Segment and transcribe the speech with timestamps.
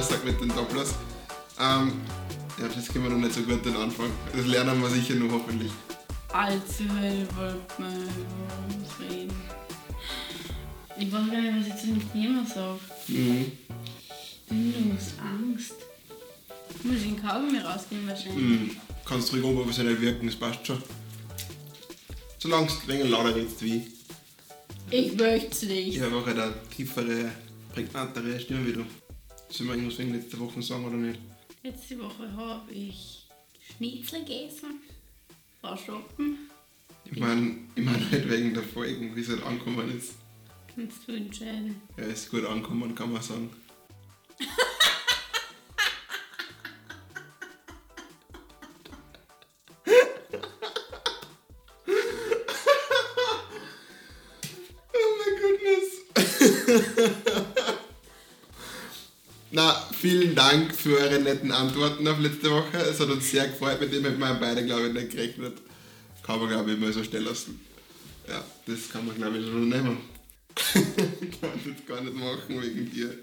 [0.00, 0.94] aussagt mit den Dopplers.
[1.60, 1.92] Ähm,
[2.58, 4.10] ja, das können wir noch nicht so gut den Anfang.
[4.34, 5.70] Das lernen wir sicher noch hoffentlich.
[6.32, 9.34] Also, ich wollte uns reden.
[10.98, 12.78] Ich weiß gar nicht, was ich zu dem Thema sage.
[13.08, 13.52] Mhm.
[14.48, 15.14] Bindungsangst.
[15.20, 15.74] Angst.
[16.82, 18.42] Muss ich den Kaugummi rausnehmen wahrscheinlich?
[18.42, 18.76] Mhm.
[19.04, 20.82] Kannst ruhig unprofessionell wirken, das passt schon.
[22.38, 23.82] Solange es wenig lauter redest wie
[24.90, 25.14] ich.
[25.14, 25.96] Möchte nicht.
[25.96, 27.32] Ich habe auch eine tiefere,
[27.74, 28.84] prägnantere Stimme wie du.
[29.50, 31.18] Sollen wir irgendwas wegen letzter Woche sagen oder nicht?
[31.62, 33.26] Letzte Woche habe ich
[33.76, 34.80] Schnitzel gegessen.
[35.60, 36.38] War shoppen.
[37.04, 40.14] Ich meine, ich mein halt wegen der Folgen, wie es halt angekommen ist.
[40.72, 41.82] Kannst du entscheiden.
[41.96, 43.50] Ja, ist gut angekommen, kann man sagen.
[60.50, 62.76] Dank für eure netten Antworten auf letzte Woche.
[62.78, 65.58] Es hat uns sehr gefreut, mit dem hätten wir beide, glaube ich, nicht gerechnet.
[66.24, 67.60] Kann man, glaube ich, mal so stehen lassen.
[68.28, 69.98] Ja, das kann man, glaube ich, schon nehmen.
[70.74, 73.14] ich kann das gar nicht machen wegen dir.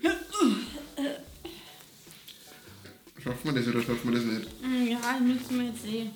[3.21, 4.47] Schaffen wir das oder schaffen wir das nicht?
[4.61, 6.11] Hm, Ja, das müssen wir jetzt sehen.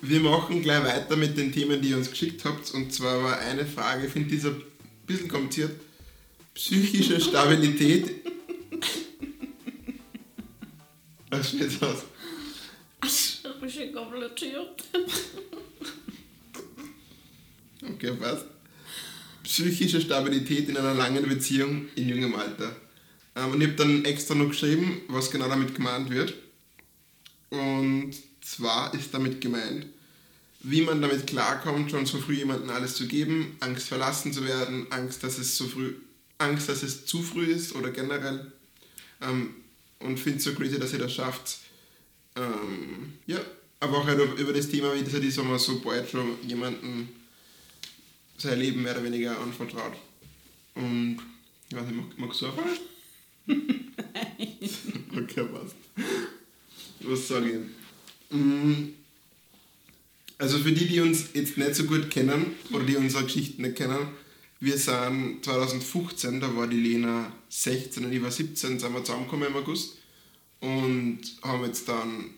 [0.00, 2.70] Wir machen gleich weiter mit den Themen, die ihr uns geschickt habt.
[2.70, 4.62] Und zwar war eine Frage, ich finde dieser ein
[5.06, 5.72] bisschen kompliziert.
[6.54, 8.29] Psychische Stabilität.
[11.30, 12.04] Was steht aus?
[13.00, 14.84] Das ist schon kompliziert.
[17.82, 18.46] Okay, passt.
[19.42, 22.76] Psychische Stabilität in einer langen Beziehung in jungem Alter.
[23.36, 26.34] Ähm, und ich habe dann extra noch geschrieben, was genau damit gemeint wird.
[27.50, 29.86] Und zwar ist damit gemeint,
[30.62, 34.86] wie man damit klarkommt, schon so früh jemandem alles zu geben, Angst verlassen zu werden,
[34.90, 35.94] Angst, dass es so früh,
[36.38, 38.52] Angst, dass es zu früh ist oder generell.
[39.22, 39.54] Ähm,
[40.00, 41.58] und finde es so crazy, dass ihr das schafft.
[42.36, 43.38] Ähm, ja,
[43.80, 46.36] aber auch halt über das Thema, wie das halt ist, wenn man so bald schon
[46.46, 47.08] jemanden
[48.38, 49.94] sein Leben mehr oder weniger anvertraut.
[50.74, 51.18] Und
[51.70, 52.78] ich weiß nicht, mag- magst du anfangen?
[55.16, 55.76] okay, passt.
[57.00, 57.50] Was sage
[58.30, 58.36] ich?
[58.36, 58.90] Mm,
[60.38, 63.76] Also für die, die uns jetzt nicht so gut kennen oder die unsere Geschichten nicht
[63.76, 64.08] kennen,
[64.60, 69.48] wir sind 2015, da war die Lena 16 und ich war 17, sind wir zusammengekommen
[69.48, 69.96] im August
[70.60, 72.30] und haben jetzt dann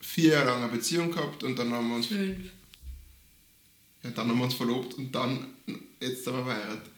[0.00, 2.46] vier Jahre lang eine Beziehung gehabt und dann haben wir uns Fünf.
[4.02, 5.48] ja, dann haben wir uns verlobt und dann,
[6.00, 6.90] jetzt sind wir verheiratet.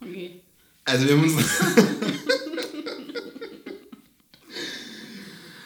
[0.00, 0.40] Okay.
[0.84, 1.34] Also wir haben uns...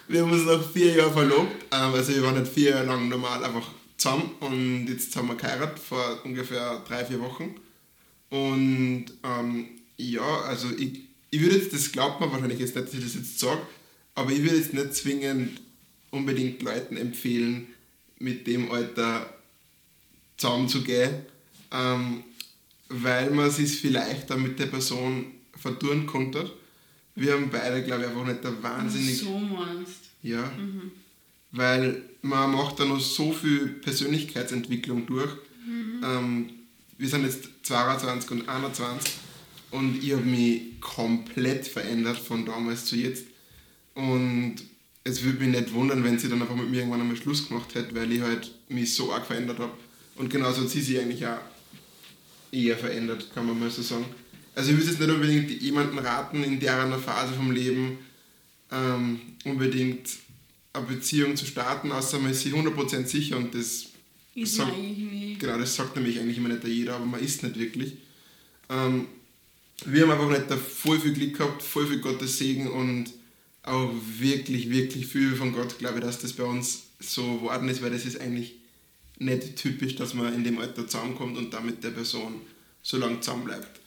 [0.08, 1.66] wir haben uns nach vier Jahren verlobt.
[1.70, 3.70] Ähm, also wir waren nicht vier Jahre lang normal einfach
[4.02, 7.54] zusammen und jetzt haben wir geheiratet vor ungefähr drei, vier Wochen.
[8.30, 12.94] Und ähm, ja, also ich, ich würde jetzt, das glaubt man wahrscheinlich jetzt nicht, dass
[12.94, 13.62] ich das jetzt sage,
[14.14, 15.60] aber ich würde jetzt nicht zwingend
[16.10, 17.68] unbedingt Leuten empfehlen,
[18.18, 19.32] mit dem Alter
[20.36, 21.26] zusammenzugehen,
[21.70, 22.24] ähm,
[22.88, 25.26] weil man sich vielleicht dann mit der Person
[25.56, 26.50] verdurren konnte.
[27.14, 29.18] Wir haben beide, glaube ich, einfach nicht der wahnsinnig...
[29.18, 30.10] So meinst.
[30.22, 30.50] Ja.
[31.52, 35.30] Weil man macht da noch so viel Persönlichkeitsentwicklung durch.
[36.02, 36.50] Ähm,
[36.98, 39.12] wir sind jetzt 22 und 21
[39.70, 43.24] und ich habe mich komplett verändert von damals zu jetzt.
[43.94, 44.56] Und
[45.04, 47.74] es würde mich nicht wundern, wenn sie dann einfach mit mir irgendwann einmal Schluss gemacht
[47.74, 49.72] hätte, weil ich halt mich so arg verändert habe.
[50.16, 51.38] Und genauso hat sie sich eigentlich auch
[52.52, 54.04] eher verändert, kann man mal so sagen.
[54.54, 57.98] Also ich würde jetzt nicht unbedingt jemanden raten, in der Phase vom Leben
[58.70, 60.08] ähm, unbedingt
[60.72, 63.86] eine Beziehung zu starten, außer man ist sich 100% sicher und das,
[64.34, 65.36] Ist Sag- man irgendwie.
[65.38, 67.94] genau, das sagt nämlich eigentlich immer nicht jeder, aber man ist nicht wirklich.
[68.70, 69.06] Ähm,
[69.84, 73.06] wir haben einfach nicht da voll viel Glück gehabt, voll viel Gottes Segen und
[73.64, 77.82] auch wirklich, wirklich viel von Gott, glaube ich, dass das bei uns so geworden ist,
[77.82, 78.54] weil das ist eigentlich
[79.18, 82.40] nicht typisch, dass man in dem Alter zusammenkommt und dann mit der Person
[82.82, 83.80] so lange zusammenbleibt.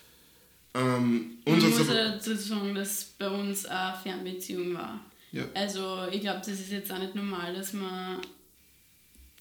[0.73, 5.03] Ähm, Man uns hat's muss dazu sagen, dass bei uns eine Fernbeziehung war.
[5.35, 5.43] Ja.
[5.53, 8.21] Also ich glaube, das ist jetzt auch nicht normal, dass man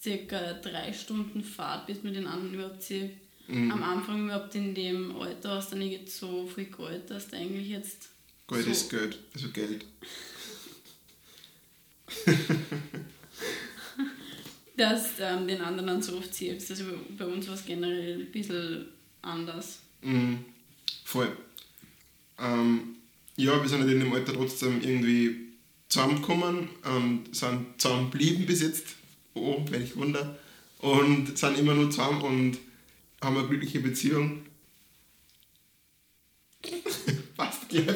[0.02, 3.12] circa drei Stunden Fahrt, bis man den anderen überhaupt sieht.
[3.46, 3.70] Mhm.
[3.70, 7.68] Am Anfang überhaupt in dem Alter hast du nicht so viel Geld, dass du eigentlich
[7.68, 8.08] jetzt
[8.48, 9.84] Geld so, ist Geld, also Geld.
[14.76, 16.72] dass du ähm, den anderen dann so oft siehst.
[16.72, 16.86] Also
[17.16, 18.86] bei uns war es generell ein bisschen
[19.22, 19.78] anders.
[20.02, 20.44] Mhm.
[21.04, 21.36] Voll.
[22.40, 22.96] Ähm,
[23.36, 25.43] ja, wir sind halt in dem Alter trotzdem irgendwie
[25.94, 28.96] zusammengekommen und sind zusammengeblieben bis jetzt.
[29.34, 30.36] Oh, welch Wunder.
[30.78, 32.58] Und sind immer nur zusammen und
[33.22, 34.44] haben eine glückliche Beziehung.
[37.36, 37.86] Passt gleich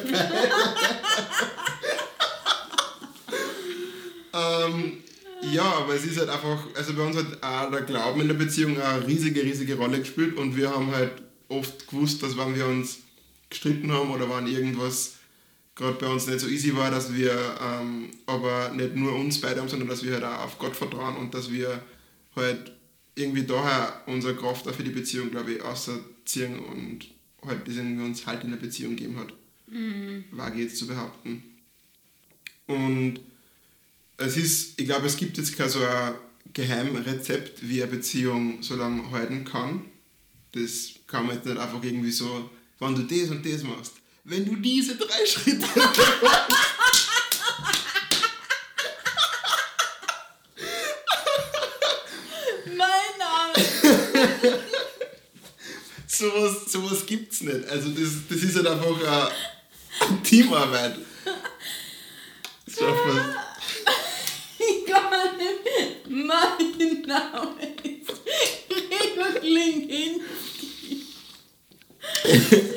[4.33, 5.03] ähm,
[5.51, 8.35] ja, aber es ist halt einfach, also bei uns hat auch der Glauben in der
[8.35, 12.65] Beziehung eine riesige, riesige Rolle gespielt und wir haben halt oft gewusst, dass wenn wir
[12.65, 12.99] uns
[13.49, 15.18] gestritten haben oder wenn irgendwas
[15.79, 17.31] gerade bei uns nicht so easy war, dass wir
[17.61, 21.15] ähm, aber nicht nur uns beide haben, sondern dass wir halt auch auf Gott vertrauen
[21.15, 21.81] und dass wir
[22.35, 22.73] halt
[23.15, 27.07] irgendwie daher unsere Kraft auch für die Beziehung, glaube ich, ausziehen und
[27.45, 29.33] halt das irgendwie uns halt in der Beziehung gegeben hat.
[29.67, 30.25] Mhm.
[30.31, 31.43] Wage jetzt zu behaupten.
[32.67, 33.21] Und
[34.17, 36.13] es ist, ich glaube, es gibt jetzt kein so ein
[36.53, 39.85] Geheimrezept, wie eine Beziehung so lange halten kann.
[40.51, 42.49] Das kann man jetzt nicht einfach irgendwie so,
[42.79, 43.93] wenn du das und das machst,
[44.23, 45.65] wenn du diese drei Schritte
[52.65, 53.53] Mein Name!
[56.07, 57.67] sowas, sowas gibt es nicht.
[57.67, 59.31] Also das, das ist halt einfach eine,
[60.23, 60.95] Teamarbeit.
[62.67, 62.75] Ich
[65.37, 66.09] nicht.
[66.09, 68.11] Mein Name ist
[68.69, 70.21] Gregor Klinkin.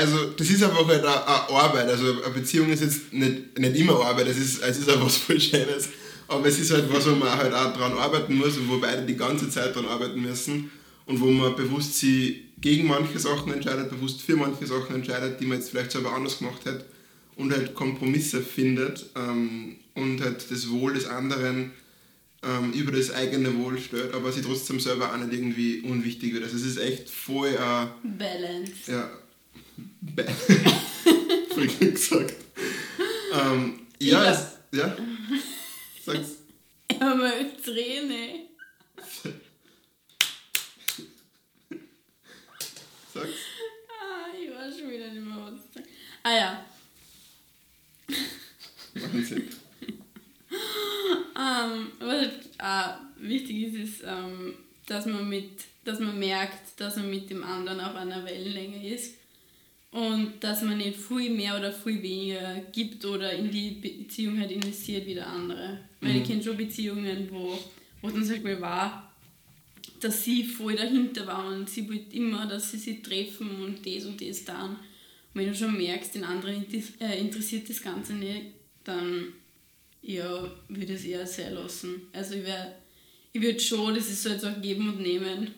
[0.00, 1.88] also das ist einfach halt eine, eine Arbeit.
[1.88, 5.18] Also eine Beziehung ist jetzt nicht, nicht immer Arbeit, es ist, es ist auch was
[5.18, 5.90] voll Schönes.
[6.26, 9.04] Aber es ist halt was, wo man halt auch dran arbeiten muss und wo beide
[9.04, 10.70] die ganze Zeit dran arbeiten müssen.
[11.06, 15.46] Und wo man bewusst sich gegen manche Sachen entscheidet, bewusst für manche Sachen entscheidet, die
[15.46, 16.84] man jetzt vielleicht selber anders gemacht hat.
[17.36, 21.72] Und halt Kompromisse findet ähm, und halt das Wohl des anderen
[22.42, 26.44] ähm, über das eigene Wohl stellt, aber sie trotzdem selber auch nicht irgendwie unwichtig wird.
[26.44, 28.72] Also es ist echt voll äh, Balance.
[28.86, 29.10] ja.
[31.54, 32.34] Voll gut gesagt.
[33.32, 34.30] Ähm, ja, Ja.
[34.32, 34.96] es, ja.
[36.04, 36.28] Sag's.
[36.88, 38.40] Er möchte Träne.
[43.12, 43.28] Sag's.
[43.88, 45.88] Ah, ich weiß schon wieder nicht mehr, was ich sagen.
[46.22, 46.64] Ah ja.
[48.94, 49.48] Wahnsinn.
[51.36, 52.26] Ähm, was
[52.58, 54.54] auch wichtig ist, ist, ähm,
[54.86, 55.50] dass, man mit,
[55.84, 59.14] dass man merkt, dass man mit dem anderen auf einer Wellenlänge ist
[59.92, 64.52] und dass man nicht viel mehr oder viel weniger gibt oder in die Beziehung halt
[64.52, 65.80] investiert wie der andere.
[66.00, 67.58] Weil ich kenne schon Beziehungen, wo,
[68.00, 69.12] wo dann zum Beispiel war,
[70.00, 74.06] dass sie voll dahinter war und sie wollte immer, dass sie sich treffen und das
[74.06, 74.76] und das tun.
[75.34, 76.64] Und wenn du schon merkst, den anderen
[77.00, 78.46] äh, interessiert das Ganze nicht,
[78.84, 79.32] dann
[80.02, 82.02] ja, würde ich es eher sein lassen.
[82.12, 82.78] Also ich wär,
[83.32, 85.48] ich würde schon, das ist so jetzt auch geben und nehmen.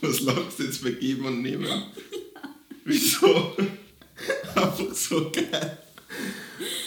[0.00, 1.66] Was lachst du jetzt bei Geben und Nehmen?
[2.84, 3.56] Wieso?
[4.54, 5.78] Einfach so geil.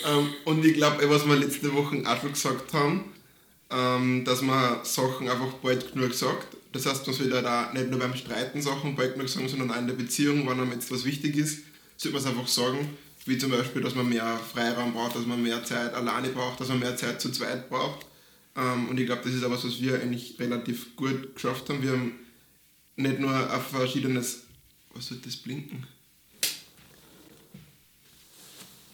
[0.06, 3.06] Ähm, und ich glaube, was wir letzte Woche auch schon gesagt haben,
[3.70, 6.56] ähm, dass man Sachen einfach bald genug sagt.
[6.72, 9.78] Das heißt, man sollte da nicht nur beim Streiten Sachen bald genug sagen, sondern auch
[9.78, 11.64] in der Beziehung, wenn einem jetzt was wichtig ist,
[11.98, 12.98] sollte man es einfach sagen.
[13.26, 16.70] Wie zum Beispiel, dass man mehr Freiraum braucht, dass man mehr Zeit alleine braucht, dass
[16.70, 18.06] man mehr Zeit zu zweit braucht.
[18.56, 21.84] Ähm, und ich glaube, das ist auch was, was wir eigentlich relativ gut geschafft haben.
[21.84, 22.14] Wir haben
[22.96, 24.47] nicht nur auf verschiedenes.
[24.98, 25.86] Was soll das blinken?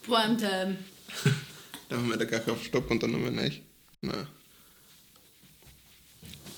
[0.04, 0.78] Primetime.
[1.90, 3.54] Da haben wir da gleich auf Stopp und dann nochmal rein.
[4.02, 4.28] Nein.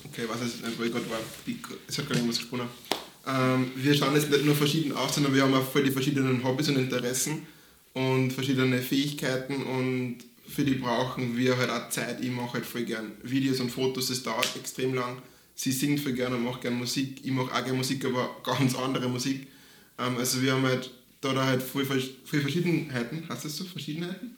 [0.06, 1.20] Okay, was ist nicht, weil ich gerade war.
[1.88, 2.70] Es hat gerade irgendwas gesponnen.
[3.28, 6.42] Ähm, wir schauen jetzt nicht nur verschieden aus, sondern wir haben auch voll die verschiedenen
[6.42, 7.46] Hobbys und Interessen
[7.94, 12.22] und verschiedene Fähigkeiten und für die brauchen wir halt auch Zeit.
[12.22, 15.22] Ich mache halt voll gern Videos und Fotos, das dauert extrem lang.
[15.56, 17.22] Sie singt voll gern und macht gern Musik.
[17.24, 19.48] Ich mache auch gern Musik, aber ganz andere Musik.
[19.98, 23.24] Ähm, also wir haben halt da, da halt voll, voll Verschiedenheiten.
[23.30, 23.64] Hast du das so?
[23.64, 24.36] Verschiedenheiten?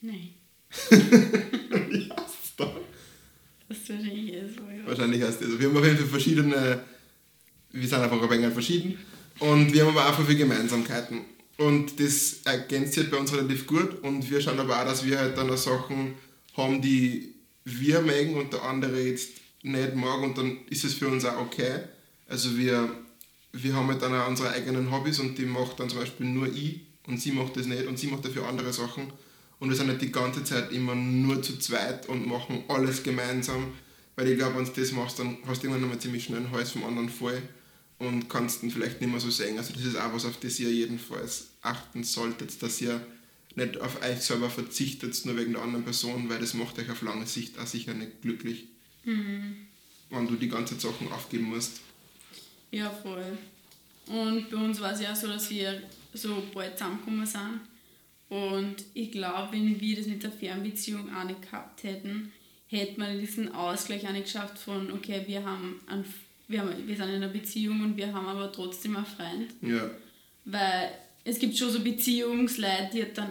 [0.00, 0.30] Nein,
[0.90, 2.16] ja,
[2.56, 2.76] da.
[3.68, 4.62] das ist wahrscheinlich eh so.
[4.62, 4.86] Ja.
[4.86, 5.58] Wahrscheinlich heißt das.
[5.58, 6.84] Wir haben auf jeden Fall verschiedene,
[7.72, 8.98] wir sind einfach ein wenig verschieden
[9.40, 11.22] und wir haben aber auch viele Gemeinsamkeiten.
[11.56, 15.04] Und das ergänzt sich halt bei uns relativ gut und wir schauen aber auch, dass
[15.04, 16.14] wir halt dann auch Sachen
[16.56, 21.08] haben, die wir mögen und der andere jetzt nicht mag und dann ist es für
[21.08, 21.80] uns auch okay.
[22.28, 22.90] Also wir,
[23.52, 26.46] wir haben halt dann auch unsere eigenen Hobbys und die macht dann zum Beispiel nur
[26.46, 29.12] ich und sie macht das nicht und sie macht dafür andere Sachen.
[29.60, 33.72] Und wir sind nicht die ganze Zeit immer nur zu zweit und machen alles gemeinsam.
[34.14, 36.50] Weil ich glaube, wenn du das machst, dann hast du irgendwann einmal ziemlich schnell einen
[36.52, 37.40] Hals vom anderen voll
[37.98, 39.58] und kannst ihn vielleicht nicht mehr so sehen.
[39.58, 43.00] Also das ist auch was, auf das ihr jedenfalls achten solltet, dass ihr
[43.54, 47.02] nicht auf euch selber verzichtet, nur wegen der anderen Person, weil das macht euch auf
[47.02, 48.68] lange Sicht auch sicher nicht glücklich.
[50.10, 51.80] Wenn du die ganzen Sachen aufgeben musst.
[52.70, 53.38] Ja, voll.
[54.06, 55.82] Und bei uns war es ja so, dass wir
[56.14, 57.60] so bald zusammengekommen sind.
[58.28, 62.32] Und ich glaube, wenn wir das mit der Fernbeziehung auch nicht gehabt hätten,
[62.68, 66.04] hätte man diesen Ausgleich auch nicht geschafft von, okay, wir haben einen
[66.48, 69.50] wir, haben, wir sind in einer Beziehung und wir haben aber trotzdem einen Freund.
[69.60, 69.90] Ja.
[70.46, 70.90] Weil
[71.24, 73.30] es gibt schon so Beziehungsleute, die dann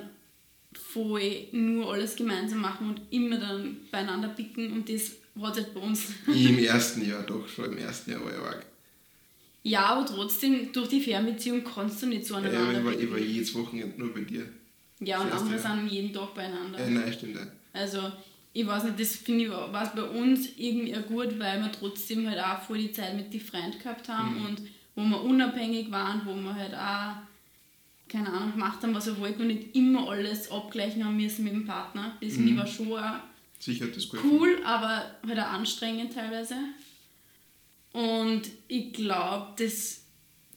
[0.74, 5.80] voll nur alles gemeinsam machen und immer dann beieinander picken und das hat halt bei
[5.82, 6.06] uns.
[6.28, 8.66] Im ersten Jahr doch, schon im ersten Jahr war ich arg.
[9.64, 13.12] Ja, aber trotzdem, durch die Fernbeziehung kannst du nicht so Ja, aneinander ich, war, ich
[13.12, 14.48] war jedes Wochenende nur bei dir.
[15.00, 15.76] Ja, und andere Jahr.
[15.78, 16.80] sind jeden Tag beieinander.
[16.80, 17.36] Ja, nein, stimmt.
[17.36, 17.42] Ja.
[17.74, 18.12] Also,
[18.54, 22.28] ich weiß nicht, das finde ich war bei uns irgendwie auch gut, weil wir trotzdem
[22.30, 24.46] halt auch voll die Zeit mit den Freunden gehabt haben Mhm.
[24.46, 24.62] und
[24.96, 27.22] wo wir unabhängig waren, wo wir halt auch,
[28.10, 31.54] keine Ahnung, gemacht haben, was wir wollten und nicht immer alles abgleichen haben müssen mit
[31.54, 32.18] dem Partner.
[32.22, 32.58] Das finde Mhm.
[32.58, 33.20] ich war schon auch
[33.60, 36.56] Sicher das gut cool, aber halt auch anstrengend teilweise.
[37.94, 40.02] Und ich glaube, das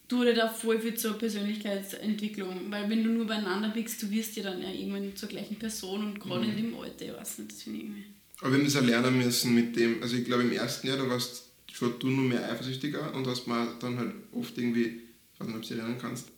[0.09, 4.37] tut halt auch voll viel zur Persönlichkeitsentwicklung, weil wenn du nur beieinander bist, du wirst
[4.37, 6.51] ja dann ja irgendwann zur gleichen Person und gerade Mhm.
[6.51, 8.05] in dem Alter, ich weiß nicht, das finde ich irgendwie.
[8.41, 10.97] Aber wir haben das auch lernen müssen mit dem, also ich glaube im ersten Jahr,
[10.97, 15.01] da warst schon du nur mehr eifersüchtiger und hast mal dann halt oft irgendwie,
[15.35, 16.29] ich weiß nicht, ob du dich erinnern kannst,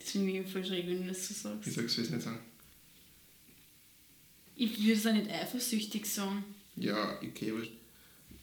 [0.00, 1.74] Das finde ich voll schräg, wenn du das so ich sagst.
[1.74, 2.40] sag's jetzt nicht sagen.
[4.58, 6.44] Ich würde es auch nicht eifersüchtig sagen.
[6.76, 7.52] Ja, okay.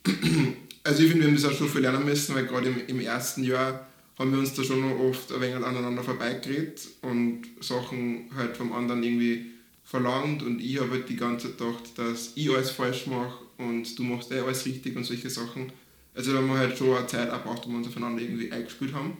[0.83, 2.99] Also ich finde, wir haben das auch schon viel lernen müssen, weil gerade im, im
[2.99, 3.87] ersten Jahr
[4.19, 8.71] haben wir uns da schon noch oft ein wenig aneinander vorbeigeredet und Sachen halt vom
[8.71, 9.47] anderen irgendwie
[9.83, 13.97] verlangt und ich habe halt die ganze Zeit gedacht, dass ich alles falsch mache und
[13.97, 15.71] du machst eh alles richtig und solche Sachen.
[16.13, 18.51] Also da haben wir halt schon eine Zeit auch gebraucht, wo wir uns aufeinander irgendwie
[18.51, 19.17] eingespielt haben.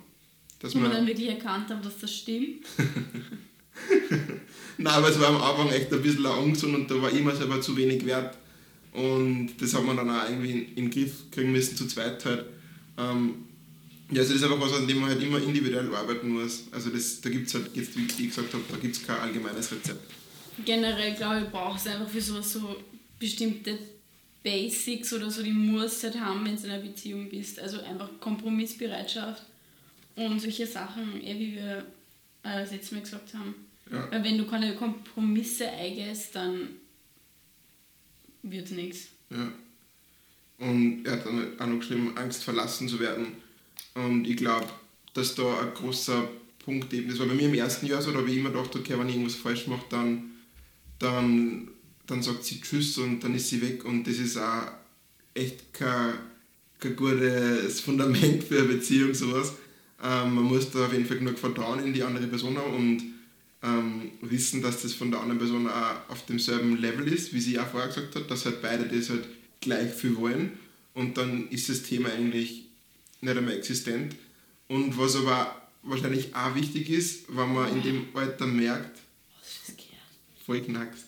[0.60, 2.66] Dass wir wir, dann wirklich erkannt haben, dass das stimmt.
[4.78, 7.36] Nein, aber es war am Anfang echt ein bisschen Angst und da war ich mir
[7.36, 8.38] selber zu wenig wert.
[8.94, 12.24] Und das hat man dann auch irgendwie in, in den Griff kriegen müssen, zu zweit
[12.26, 12.46] halt.
[12.98, 13.46] Ähm,
[14.12, 16.66] ja, also das ist einfach was, an dem man halt immer individuell arbeiten muss.
[16.72, 19.18] Also das, da gibt es halt, jetzt, wie ich gesagt habe, da gibt es kein
[19.18, 20.12] allgemeines Rezept.
[20.64, 22.76] Generell glaube ich, brauchst du einfach für sowas so
[23.20, 23.78] bestimmte
[24.44, 27.60] Basics oder so, die musst halt haben, wenn du in einer Beziehung bist.
[27.60, 29.42] Also einfach Kompromissbereitschaft
[30.16, 31.86] und solche Sachen, eh wie wir
[32.46, 33.56] äh, das letzte Mal gesagt haben.
[33.92, 34.10] Ja.
[34.12, 36.70] Weil wenn du keine Kompromisse eingehst, dann
[38.44, 39.08] wird es nichts.
[39.30, 39.52] Ja.
[40.58, 43.28] Und er hat dann auch noch geschrieben, Angst verlassen zu werden.
[43.94, 44.68] Und ich glaube,
[45.14, 46.28] dass da ein großer
[46.64, 48.76] Punkt eben, das war bei mir im ersten Jahr so, da habe ich immer gedacht,
[48.76, 50.32] okay, wenn ich irgendwas falsch mache, dann,
[51.00, 51.70] dann,
[52.08, 53.84] dann sagt sie Tschüss und dann ist sie weg.
[53.86, 54.72] Und das ist auch
[55.34, 56.16] echt kein,
[56.80, 59.54] kein gutes Fundament für eine Beziehung, sowas.
[60.04, 63.04] Ähm, man muss da auf jeden Fall genug Vertrauen in die andere Person haben und
[63.64, 67.58] ähm, wissen, dass das von der anderen Person auch auf demselben Level ist, wie sie
[67.60, 69.28] auch vorher gesagt hat, dass halt beide das halt
[69.62, 70.52] gleich viel wollen
[70.94, 72.66] und dann ist das Thema eigentlich
[73.22, 74.16] nicht einmal existent.
[74.68, 79.00] Und was aber wahrscheinlich auch wichtig ist, wenn man in dem Alter merkt,
[79.40, 80.46] Was ist das gehört?
[80.46, 81.06] voll knackst.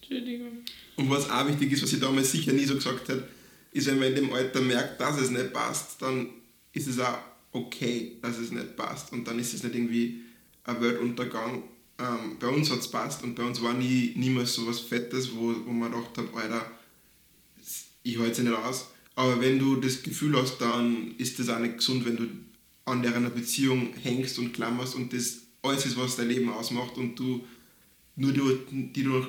[0.00, 0.58] Entschuldigung.
[0.96, 3.26] Und was auch wichtig ist, was ich damals sicher nie so gesagt hätte,
[3.72, 6.28] ist, wenn man in dem Alter merkt, dass es nicht passt, dann
[6.72, 7.18] ist es auch
[7.52, 9.12] okay, dass es nicht passt.
[9.12, 10.22] Und dann ist es nicht irgendwie
[10.64, 11.62] ein Weltuntergang.
[11.98, 15.34] Ähm, bei uns hat es passt und bei uns war nie, niemals so was Fettes,
[15.34, 16.70] wo, wo man gedacht hat, Alter,
[18.02, 18.86] ich halte es nicht aus.
[19.14, 22.26] Aber wenn du das Gefühl hast, dann ist das auch nicht gesund, wenn du
[22.84, 27.16] an der Beziehung hängst und klammerst und das alles ist, was dein Leben ausmacht und
[27.16, 27.44] du
[28.16, 29.28] nur durch, die durch,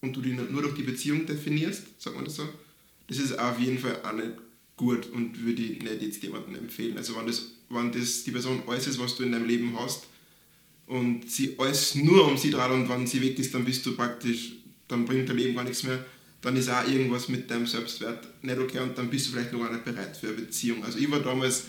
[0.00, 2.48] und du die nur durch die Beziehung definierst, sagt man das so,
[3.08, 4.32] das ist auf jeden Fall auch nicht
[4.76, 6.96] gut und würde ich nicht jetzt jemandem empfehlen.
[6.96, 10.06] Also wenn das, wenn das die Person alles ist, was du in deinem Leben hast
[10.86, 13.94] und sie alles nur um sie dreht und wenn sie weg ist, dann bist du
[13.94, 14.52] praktisch,
[14.88, 16.04] dann bringt dein Leben gar nichts mehr,
[16.40, 19.60] dann ist auch irgendwas mit deinem Selbstwert nicht okay und dann bist du vielleicht noch
[19.60, 20.84] gar nicht bereit für eine Beziehung.
[20.84, 21.64] Also ich war damals,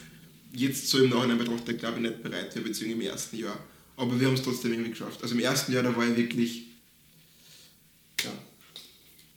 [0.54, 3.58] jetzt so im Nachhinein betrachtet, glaube ich, nicht bereit für eine Beziehung im ersten Jahr.
[3.98, 5.22] Aber wir haben es trotzdem irgendwie geschafft.
[5.22, 6.68] Also im ersten Jahr, da war ich wirklich,
[8.24, 8.32] ja,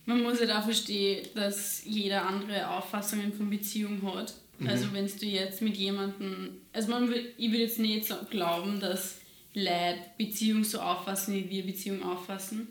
[0.07, 4.33] Man muss halt auch verstehen, dass jeder andere Auffassungen von Beziehung hat.
[4.65, 8.79] Also wenn du jetzt mit jemandem, also man will, ich würde jetzt nicht so glauben,
[8.79, 9.19] dass
[9.53, 12.67] Leute Beziehung so auffassen, wie wir Beziehung auffassen,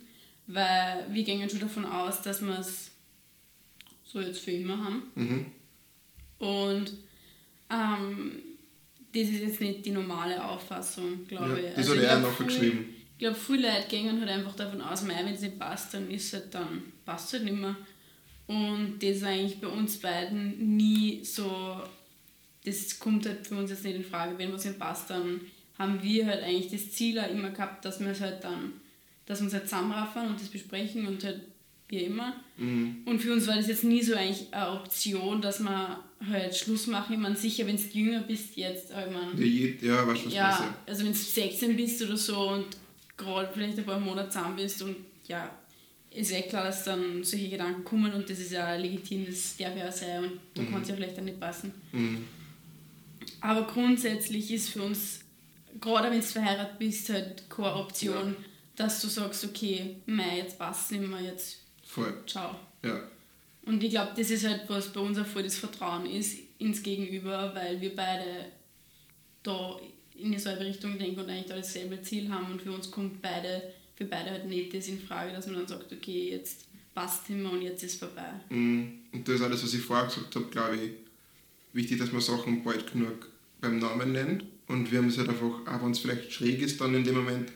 [0.49, 2.91] weil wir gehen schon davon aus, dass wir es
[4.05, 5.03] so jetzt für immer haben.
[5.15, 5.47] mhm.
[6.39, 6.93] Und
[7.71, 8.33] ähm,
[9.13, 11.65] das ist jetzt nicht die normale Auffassung, glaube Ja, ich.
[11.75, 12.95] das Also hat ich er noch viel- geschrieben.
[13.13, 16.27] Ich glaube, viele Leute gehen halt einfach davon aus, wenn es nicht passt, dann ist
[16.27, 17.77] es halt dann, passt halt nicht mehr.
[18.47, 21.81] Und das ist eigentlich bei uns beiden nie so,
[22.65, 24.37] das kommt halt für uns jetzt nicht in Frage.
[24.37, 25.41] Wenn was nicht passt, dann
[25.79, 28.75] haben wir halt eigentlich das Ziel auch immer gehabt, dass wir es halt dann,
[29.25, 31.41] dass wir uns halt zusammenraffen und das besprechen und halt
[31.89, 32.35] wie immer.
[32.57, 32.99] Mhm.
[33.05, 36.87] Und für uns war das jetzt nie so eigentlich eine Option, dass wir halt Schluss
[36.87, 37.15] machen.
[37.15, 40.35] Ich meine, sicher, wenn du jünger bist jetzt, aber ich meine, Ja, ja weißt was
[40.35, 42.67] ja, also wenn du 16 bist oder so und
[43.17, 44.97] gerade vielleicht ein paar Monate zusammen bist und
[45.29, 45.51] ja,
[46.17, 49.77] ist ja klar, dass dann solche Gedanken kommen und das ist ja legitim, das darf
[49.77, 50.71] ja auch sein und da Mhm.
[50.73, 51.73] kann es ja vielleicht auch nicht passen.
[51.93, 52.25] Mhm.
[53.41, 55.21] Aber grundsätzlich ist für uns,
[55.81, 58.35] gerade wenn du verheiratet bist, halt keine Option, Ja.
[58.77, 62.15] dass du sagst, okay, mei, jetzt passt nicht mehr, jetzt Voll.
[62.27, 62.57] ciao.
[62.85, 63.01] Ja.
[63.65, 66.83] Und ich glaube, das ist halt, was bei uns auch voll das Vertrauen ist ins
[66.83, 68.47] Gegenüber, weil wir beide
[69.43, 69.77] da
[70.15, 73.75] in dieselbe Richtung denken und eigentlich da dasselbe Ziel haben und für uns kommt beide,
[73.97, 77.51] für beide halt nicht das in Frage, dass man dann sagt, okay, jetzt passt mehr
[77.51, 78.41] und jetzt ist vorbei.
[78.51, 79.01] Mhm.
[79.13, 80.91] Und das ist alles, was ich vorher gesagt habe, glaube ich,
[81.73, 83.29] wichtig, dass man Sachen bald genug
[83.61, 84.45] beim Namen nennt.
[84.69, 87.17] Und wir haben es halt einfach, auch wenn es vielleicht schräg ist, dann in dem
[87.17, 87.53] Moment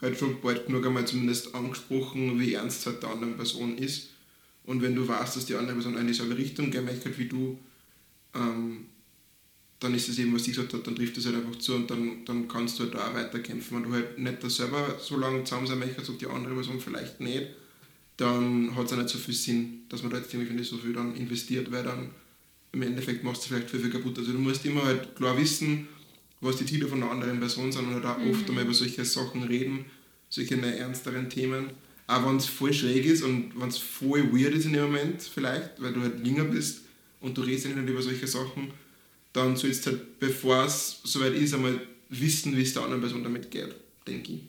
[0.00, 4.10] halt schon bald genug einmal zumindest angesprochen, wie ernst halt der anderen Person ist.
[4.64, 7.58] Und wenn du weißt, dass die andere Person in dieselbe Richtung gehen möchte wie du,
[8.34, 8.86] ähm,
[9.80, 11.90] dann ist es eben, was sie gesagt hat, dann trifft es halt einfach zu und
[11.90, 13.78] dann, dann kannst du halt da auch weiterkämpfen.
[13.78, 16.78] Wenn du halt nicht da selber so lange zusammen sein möchtest und die andere Person
[16.80, 17.46] vielleicht nicht,
[18.18, 20.76] dann hat es auch nicht so viel Sinn, dass man da jetzt irgendwie ich, so
[20.76, 22.10] viel dann investiert, weil dann
[22.72, 24.18] im Endeffekt machst du vielleicht viel, viel kaputt.
[24.18, 25.88] Also du musst immer halt klar wissen,
[26.42, 29.04] was die Ziele von der anderen Person sind und halt auch oft einmal über solche
[29.06, 29.86] Sachen reden,
[30.28, 31.70] solche ernsteren Themen.
[32.06, 35.22] Auch wenn es voll schräg ist und wenn es voll weird ist in dem Moment
[35.22, 36.82] vielleicht, weil du halt jünger bist
[37.20, 38.72] und du redest nicht über solche Sachen,
[39.32, 43.22] dann sollst du halt, bevor es soweit ist, einmal wissen, wie es der anderen Person
[43.22, 43.74] damit geht,
[44.06, 44.40] denke ich.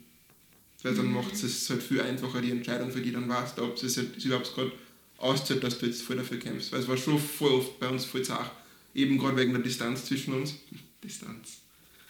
[0.84, 3.98] Weil dann macht es halt viel einfacher, die Entscheidung für die dann weißt, ob es
[3.98, 4.72] halt überhaupt gerade
[5.18, 6.72] auszahlt, dass du jetzt voll dafür kämpfst.
[6.72, 8.52] Weil es war schon voll oft bei uns voll zart,
[8.96, 10.56] eben gerade wegen der Distanz zwischen uns.
[11.04, 11.60] Distanz.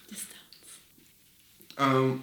[0.10, 0.38] Distanz.
[1.78, 2.22] Ähm,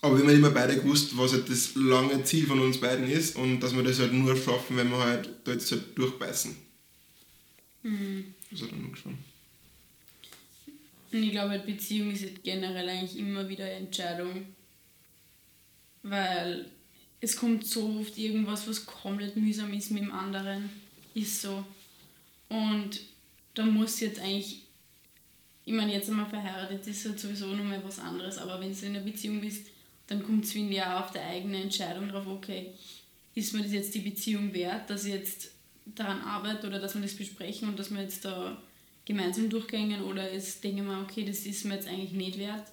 [0.00, 3.08] aber wir haben halt immer beide gewusst, was halt das lange Ziel von uns beiden
[3.08, 6.56] ist und dass wir das halt nur schaffen, wenn wir halt da jetzt halt durchbeißen.
[7.82, 8.34] Mhm.
[8.50, 9.18] Das hat er noch schon.
[11.12, 14.46] Und ich glaube, Beziehung ist halt generell eigentlich immer wieder eine Entscheidung,
[16.02, 16.70] weil
[17.20, 20.68] es kommt so oft irgendwas, was komplett mühsam ist mit dem anderen,
[21.14, 21.64] ist so.
[22.48, 23.00] Und
[23.54, 24.62] da muss jetzt eigentlich,
[25.64, 28.96] ich meine, jetzt einmal verheiratet ist halt sowieso nochmal was anderes, aber wenn du in
[28.96, 29.66] einer Beziehung bist,
[30.06, 32.72] dann kommt es, finde ich, auch auf die eigene Entscheidung drauf, okay,
[33.34, 35.50] ist mir das jetzt die Beziehung wert, dass ich jetzt
[35.94, 38.60] daran arbeite oder dass wir das besprechen und dass wir jetzt da
[39.04, 42.66] gemeinsam durchgängen oder ist, denke ich mir, okay, das ist mir jetzt eigentlich nicht wert.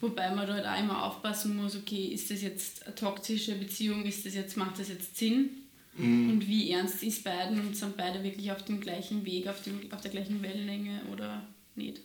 [0.00, 4.04] Wobei man da halt auch immer aufpassen muss, okay, ist das jetzt eine toxische Beziehung,
[4.04, 5.50] ist das jetzt, macht das jetzt Sinn?
[5.96, 6.30] Mhm.
[6.30, 9.80] Und wie ernst ist beiden und sind beide wirklich auf dem gleichen Weg, auf, dem,
[9.92, 11.46] auf der gleichen Wellenlänge oder
[11.76, 12.00] nicht?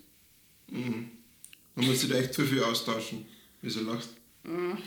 [0.68, 1.10] Mhm.
[1.76, 3.26] Man muss sich da echt viel, viel austauschen.
[3.62, 4.12] Wieso lachst
[4.46, 4.78] Äh,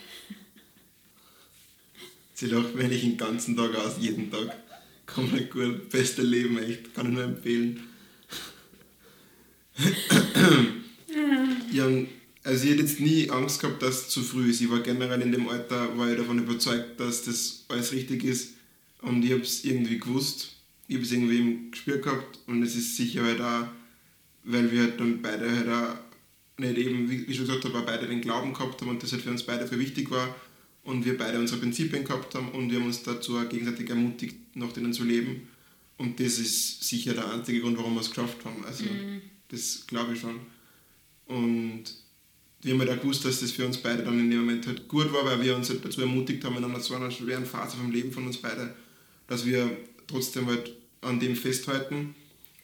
[2.42, 4.52] Sie lacht eigentlich den ganzen Tag aus, jeden Tag.
[5.06, 5.88] Komplett gut.
[5.90, 6.92] Beste Leben, echt.
[6.92, 7.84] Kann ich nur empfehlen.
[11.72, 11.86] ja,
[12.42, 14.60] also ich hätte jetzt nie Angst gehabt, dass es zu früh ist.
[14.60, 18.54] Ich war generell in dem Alter, war ich davon überzeugt, dass das alles richtig ist.
[19.02, 20.56] Und ich habe es irgendwie gewusst.
[20.88, 22.40] Ich habe es irgendwie im Gespür gehabt.
[22.48, 23.68] Und es ist sicher halt auch,
[24.42, 25.94] weil wir halt dann beide halt auch
[26.58, 29.12] nicht eben, wie wie schon gesagt habe, auch beide den Glauben gehabt haben und das
[29.12, 30.34] halt für uns beide für wichtig war
[30.84, 34.56] und wir beide unsere Prinzipien gehabt haben und wir haben uns dazu auch gegenseitig ermutigt,
[34.56, 35.48] nach denen zu leben.
[35.96, 38.64] Und das ist sicher der einzige Grund, warum wir es geschafft haben.
[38.64, 38.84] Also
[39.48, 40.40] das glaube ich schon.
[41.26, 41.84] Und
[42.62, 44.88] wir haben halt auch gewusst, dass das für uns beide dann in dem Moment halt
[44.88, 47.76] gut war, weil wir uns halt dazu ermutigt haben in einer so einer schweren Phase
[47.76, 48.74] vom Leben von uns beide,
[49.26, 52.14] dass wir trotzdem halt an dem festhalten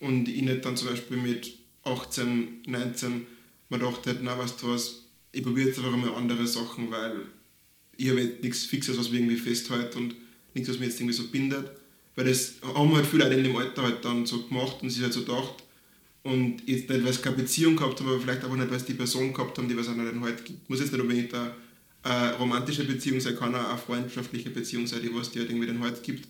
[0.01, 3.27] und ich nicht dann zum Beispiel mit 18, 19
[3.71, 7.27] mir dachte, halt, na weißt du was, ich probiere jetzt einfach mal andere Sachen, weil
[7.99, 10.15] ich habe nichts Fixes, was mich irgendwie festhält und
[10.55, 11.71] nichts, was mich jetzt irgendwie so bindet.
[12.15, 15.03] Weil das haben halt viele Leute in dem Alter halt dann so gemacht und sich
[15.03, 15.65] halt so gedacht.
[16.23, 18.87] Und jetzt nicht, weil sie keine Beziehung gehabt haben, aber vielleicht auch nicht, weil sie
[18.87, 20.71] die Person gehabt haben, die was einer denn heute gibt.
[20.71, 21.53] Muss jetzt nicht unbedingt eine,
[22.03, 25.67] eine romantische Beziehung sein, kann auch eine freundschaftliche Beziehung sein, die was die halt irgendwie
[25.67, 26.29] den heute gibt.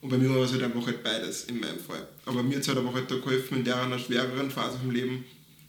[0.00, 2.06] Und bei mir war es halt einfach halt beides in meinem Fall.
[2.24, 4.90] Aber mir hat es halt aber halt da geholfen in der einer schwereren Phase vom
[4.90, 5.24] Leben,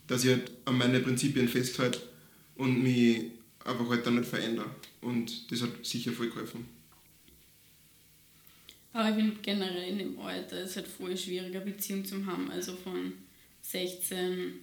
[0.07, 1.99] dass ich halt an meine Prinzipien festhalte
[2.55, 3.31] und mich
[3.65, 4.69] einfach halt dann nicht verändere.
[5.01, 6.65] Und das hat sicher voll geholfen.
[8.93, 12.51] Aber ich finde generell in dem Alter ist halt voll schwierig, eine Beziehung zu haben.
[12.51, 13.13] Also von
[13.61, 14.53] 16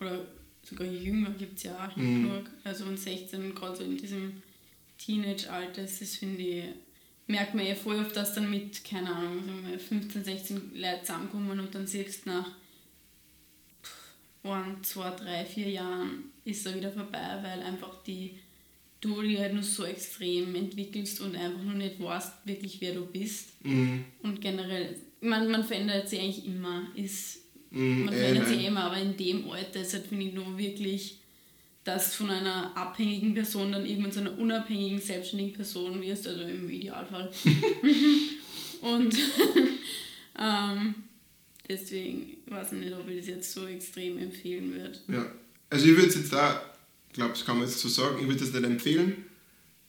[0.00, 0.26] oder
[0.68, 2.22] sogar jünger gibt es ja auch Mhm.
[2.24, 2.50] genug.
[2.64, 4.42] Also von 16, gerade so in diesem
[4.98, 6.64] Teenage-Alter, ist das finde ich,
[7.28, 11.00] merkt man eh voll oft, dass dann mit, keine Ahnung, sagen wir 15, 16 Leute
[11.02, 12.50] zusammenkommen und dann siehst du nach
[14.42, 18.38] ein, zwei, drei, vier Jahren ist er wieder vorbei, weil einfach die
[19.00, 23.06] du dich halt nur so extrem entwickelst und einfach nur nicht weißt wirklich, wer du
[23.06, 23.64] bist.
[23.64, 24.04] Mhm.
[24.22, 26.88] Und generell, man, man verändert sich eigentlich immer.
[26.94, 28.66] Ist, Mhm, man verändert sich nein.
[28.66, 31.18] immer, aber in dem Alter ist halt, finde ich, nur wirklich,
[31.84, 36.42] dass du von einer abhängigen Person dann irgendwann zu einer unabhängigen, selbstständigen Person wirst, also
[36.42, 37.30] im Idealfall.
[38.80, 39.14] Und
[40.38, 40.94] ähm,
[41.68, 44.98] deswegen weiß ich nicht, ob ich das jetzt so extrem empfehlen würde.
[45.08, 45.30] Ja,
[45.70, 46.62] also ich würde es jetzt da,
[47.08, 49.24] ich glaube, das kann man jetzt so sagen, ich würde das nicht empfehlen.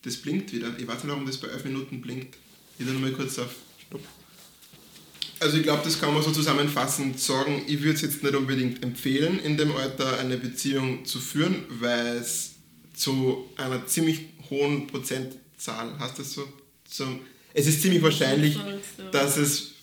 [0.02, 0.74] Das blinkt wieder.
[0.78, 2.38] Ich weiß nicht, warum das bei 11 Minuten blinkt.
[2.78, 3.54] Ich will nochmal kurz auf
[3.86, 4.02] Stopp.
[5.42, 7.64] Also ich glaube, das kann man so zusammenfassend sagen.
[7.68, 12.18] Ich würde es jetzt nicht unbedingt empfehlen, in dem Alter eine Beziehung zu führen, weil
[12.18, 12.56] es
[12.94, 16.48] zu einer ziemlich hohen Prozentzahl, hast das so?
[16.88, 17.20] so
[17.54, 18.58] es ist ziemlich wahrscheinlich,
[19.12, 19.76] dass es,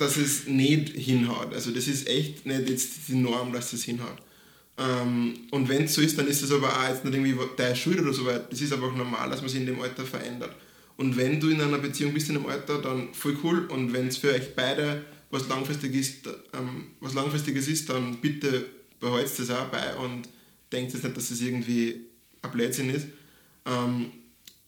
[0.00, 1.52] dass es nicht hinhaut.
[1.52, 4.16] Also das ist echt nicht jetzt die Norm, dass es hinhaut.
[4.78, 7.76] Ähm, und wenn es so ist, dann ist es aber auch jetzt nicht irgendwie deine
[7.76, 10.56] Schuld oder so, weil das ist einfach normal, dass man sich in dem Alter verändert.
[10.96, 13.66] Und wenn du in einer Beziehung bist in einem Alter, dann voll cool.
[13.66, 18.66] Und wenn es für euch beide was, langfristig ist, ähm, was Langfristiges ist, dann bitte
[19.00, 20.28] behaltet es auch bei und
[20.72, 22.06] denkt jetzt nicht, dass es irgendwie
[22.42, 23.06] ein Blödsinn ist.
[23.66, 24.12] Ähm,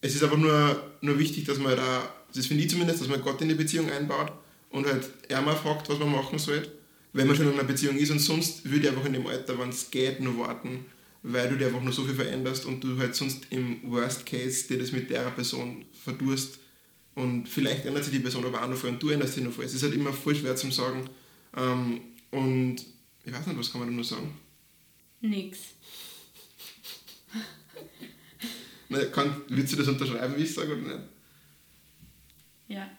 [0.01, 3.21] es ist einfach nur, nur wichtig, dass man da, das finde ich zumindest, dass man
[3.21, 4.31] Gott in die Beziehung einbaut
[4.73, 6.67] und halt er mal fragt, was man machen soll,
[7.13, 8.11] wenn man schon in einer Beziehung ist.
[8.11, 10.85] Und sonst würde ich einfach in dem Alter, wenn es geht, nur warten
[11.23, 14.67] weil du dir einfach nur so viel veränderst und du halt sonst im Worst Case
[14.67, 16.59] dir das mit der Person verdurst
[17.15, 19.53] und vielleicht ändert sich die Person aber auch noch voll und du änderst dich noch
[19.53, 19.65] voll.
[19.65, 21.09] Es ist halt immer voll schwer zu sagen
[21.55, 22.75] ähm, und
[23.23, 24.37] ich weiß nicht, was kann man da nur sagen?
[25.21, 25.59] Nix.
[28.89, 31.07] Na, kann, willst du das unterschreiben, wie ich sage, oder nicht?
[32.67, 32.91] Ja.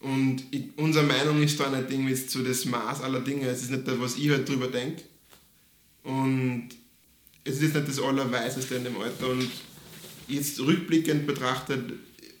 [0.00, 3.46] Und ich, unsere Meinung ist da nicht irgendwie so das Maß aller Dinge.
[3.48, 5.02] Es ist nicht das, was ich halt drüber denke.
[6.02, 6.70] Und
[7.44, 9.28] es ist nicht das Allerweiseste in dem Alter.
[9.28, 9.48] Und
[10.26, 11.92] jetzt rückblickend betrachtet,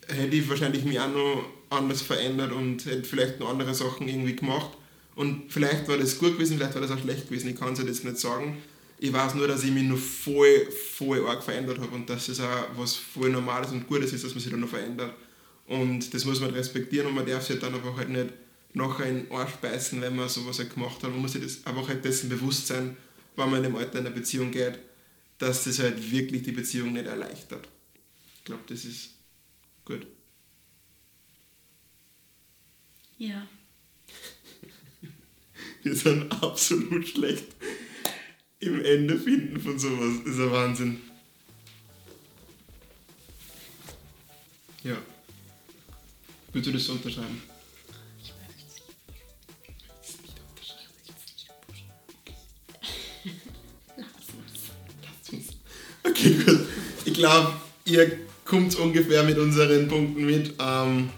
[0.08, 4.36] hätte ich wahrscheinlich mich auch noch anders verändert und hätte vielleicht noch andere Sachen irgendwie
[4.36, 4.70] gemacht.
[5.14, 7.50] Und vielleicht war das gut gewesen, vielleicht war das auch schlecht gewesen.
[7.50, 8.56] Ich kann es jetzt nicht sagen.
[8.98, 12.40] Ich weiß nur, dass ich mich noch voll, voll arg verändert habe und dass es
[12.40, 15.14] auch was voll Normales und Gutes ist, dass man sich dann noch verändert.
[15.70, 18.32] Und das muss man respektieren und man darf sich dann einfach halt nicht
[18.72, 21.10] nachher in den Arsch beißen, wenn man sowas halt gemacht hat.
[21.10, 22.96] Man muss sich das einfach halt dessen bewusst sein,
[23.36, 24.80] wenn man in dem Alter in eine Beziehung geht,
[25.38, 27.68] dass das halt wirklich die Beziehung nicht erleichtert.
[28.38, 29.10] Ich glaube, das ist
[29.84, 30.04] gut.
[33.18, 33.46] Ja.
[35.84, 37.46] Wir sind absolut schlecht
[38.58, 40.14] im Ende finden von sowas.
[40.24, 41.00] Das ist ein Wahnsinn.
[44.82, 44.96] Ja.
[46.52, 47.42] Würdest du das so unterschreiben?
[48.22, 48.74] Ich möchte es
[50.22, 51.00] nicht unterschreiben.
[56.02, 56.66] Okay, gut.
[57.04, 57.52] Ich glaube,
[57.84, 60.54] ihr kommt ungefähr mit unseren Punkten mit.
[60.58, 61.10] Ähm,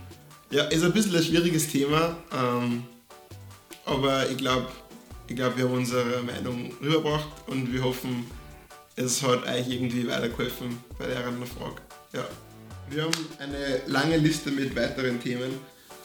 [0.50, 2.82] ja, ist ein bisschen ein schwieriges Thema, ähm,
[3.86, 4.68] aber ich glaube,
[5.26, 8.26] ich glaub, wir haben unsere Meinung rübergebracht und wir hoffen,
[8.96, 11.80] es hat euch irgendwie weitergeholfen bei der Frage.
[12.12, 12.28] Ja.
[12.90, 15.52] Wir haben eine lange Liste mit weiteren Themen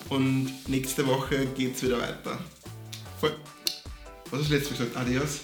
[0.10, 2.40] und nächste Woche geht es wieder weiter.
[3.20, 3.36] Voll.
[4.32, 5.08] Was hast du letztes Mal gesagt?
[5.08, 5.40] Adios?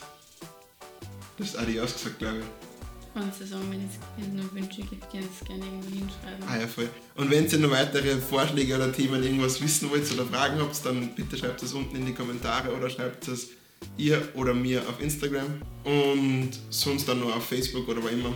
[1.37, 3.21] Du hast Adios gesagt, glaube ich.
[3.21, 6.47] Und Saison, wenn es noch Wünsche gibt, kann ich es gerne irgendwo hinschreiben.
[6.47, 6.89] Ah ja, voll.
[7.15, 11.13] Und wenn ihr noch weitere Vorschläge oder Themen irgendwas wissen wollt oder Fragen habt, dann
[11.13, 13.49] bitte schreibt es unten in die Kommentare oder schreibt es
[13.97, 18.33] ihr oder mir auf Instagram und sonst dann nur auf Facebook oder wo immer.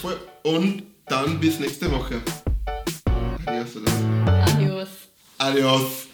[0.00, 0.18] Voll.
[0.42, 2.20] Und dann bis nächste Woche.
[3.46, 3.70] Adios.
[4.26, 4.88] Adios.
[5.38, 6.07] Adios.